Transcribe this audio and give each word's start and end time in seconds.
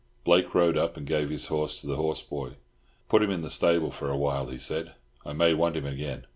Blake 0.23 0.55
rode 0.55 0.75
up 0.79 0.97
and 0.97 1.05
gave 1.05 1.29
his 1.29 1.45
horse 1.45 1.79
to 1.79 1.85
the 1.85 1.95
horse 1.95 2.23
boy. 2.23 2.53
"Put 3.07 3.21
him 3.21 3.29
in 3.29 3.43
the 3.43 3.51
stable 3.51 3.91
for 3.91 4.09
a 4.09 4.17
while," 4.17 4.47
he 4.47 4.57
said. 4.57 4.93
"I 5.23 5.33
may 5.33 5.53
want 5.53 5.77
him 5.77 5.85
again." 5.85 6.25